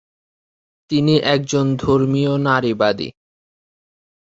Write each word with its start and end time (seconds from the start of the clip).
তিনি 0.91 1.15
একজন 1.33 1.65
ধর্মীয় 1.75 2.33
নারীবাদী। 2.39 3.09